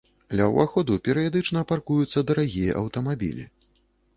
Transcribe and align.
Ля 0.37 0.45
ўваходу 0.51 0.95
перыядычна 1.07 1.63
паркуюцца 1.73 2.25
дарагія 2.31 2.71
аўтамабілі. 2.81 3.47